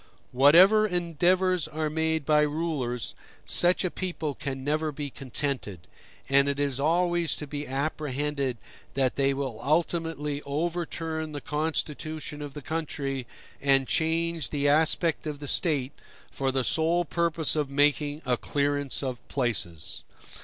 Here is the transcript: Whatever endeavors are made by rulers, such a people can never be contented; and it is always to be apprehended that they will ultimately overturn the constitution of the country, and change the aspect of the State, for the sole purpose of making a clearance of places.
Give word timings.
Whatever 0.31 0.87
endeavors 0.87 1.67
are 1.67 1.87
made 1.87 2.25
by 2.25 2.41
rulers, 2.41 3.13
such 3.45 3.85
a 3.85 3.91
people 3.91 4.33
can 4.33 4.63
never 4.63 4.91
be 4.91 5.11
contented; 5.11 5.85
and 6.27 6.49
it 6.49 6.59
is 6.59 6.79
always 6.79 7.35
to 7.35 7.45
be 7.45 7.67
apprehended 7.67 8.57
that 8.95 9.15
they 9.15 9.31
will 9.31 9.59
ultimately 9.63 10.41
overturn 10.43 11.33
the 11.33 11.39
constitution 11.39 12.41
of 12.41 12.55
the 12.55 12.63
country, 12.63 13.27
and 13.61 13.87
change 13.87 14.49
the 14.49 14.67
aspect 14.67 15.27
of 15.27 15.37
the 15.37 15.47
State, 15.47 15.91
for 16.31 16.51
the 16.51 16.63
sole 16.63 17.05
purpose 17.05 17.55
of 17.55 17.69
making 17.69 18.23
a 18.25 18.37
clearance 18.37 19.03
of 19.03 19.19
places. 19.27 20.01